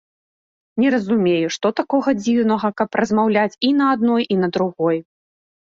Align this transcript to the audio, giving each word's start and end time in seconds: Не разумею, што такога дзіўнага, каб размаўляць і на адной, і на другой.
Не 0.83 0.87
разумею, 0.95 1.49
што 1.57 1.67
такога 1.81 2.09
дзіўнага, 2.23 2.73
каб 2.83 2.89
размаўляць 3.03 3.55
і 3.71 3.73
на 3.85 3.93
адной, 3.99 4.21
і 4.35 4.43
на 4.43 4.47
другой. 4.59 4.97